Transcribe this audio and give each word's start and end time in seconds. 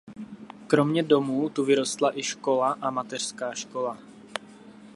Kromě 0.67 1.03
domů 1.03 1.49
tu 1.49 1.65
vyrostla 1.65 2.17
i 2.19 2.23
škola 2.23 2.77
a 2.81 2.89
mateřská 2.91 3.53
škola. 3.53 3.97